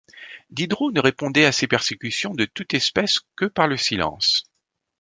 Diderot 0.49 0.91
ne 0.93 0.99
répondait 0.99 1.45
à 1.45 1.51
ces 1.51 1.67
persécutions 1.67 2.33
de 2.33 2.45
toutes 2.45 2.73
espèces 2.73 3.19
que 3.35 3.45
par 3.45 3.67
le 3.67 3.77
silence. 3.77 4.45